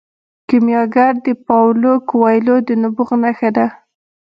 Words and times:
کیمیاګر 0.47 1.13
د 1.25 1.27
پاولو 1.47 1.91
کویلیو 2.09 2.57
د 2.67 2.69
نبوغ 2.81 3.09
نښه 3.23 3.49
ده. 3.57 3.65